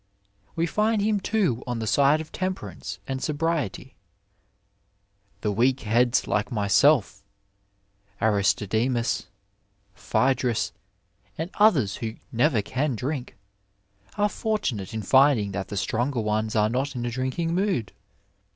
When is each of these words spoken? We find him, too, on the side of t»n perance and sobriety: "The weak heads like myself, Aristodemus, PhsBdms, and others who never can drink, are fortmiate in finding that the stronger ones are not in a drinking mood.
We 0.55 0.65
find 0.65 0.99
him, 0.99 1.19
too, 1.19 1.61
on 1.67 1.77
the 1.77 1.85
side 1.85 2.21
of 2.21 2.31
t»n 2.31 2.55
perance 2.55 2.97
and 3.07 3.21
sobriety: 3.21 3.95
"The 5.41 5.51
weak 5.51 5.81
heads 5.81 6.25
like 6.25 6.51
myself, 6.51 7.21
Aristodemus, 8.19 9.27
PhsBdms, 9.95 10.71
and 11.37 11.51
others 11.53 11.97
who 11.97 12.15
never 12.31 12.63
can 12.63 12.95
drink, 12.95 13.37
are 14.17 14.27
fortmiate 14.27 14.91
in 14.91 15.03
finding 15.03 15.51
that 15.51 15.67
the 15.67 15.77
stronger 15.77 16.21
ones 16.21 16.55
are 16.55 16.67
not 16.67 16.95
in 16.95 17.05
a 17.05 17.11
drinking 17.11 17.53
mood. 17.53 17.91